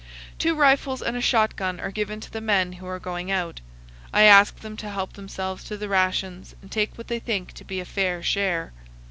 [0.39, 3.61] Two rifles and a shotgun are given to the men who are going out.
[4.11, 7.63] I ask them to help themselves to the rations and take what they think to
[7.63, 8.73] be a fair share.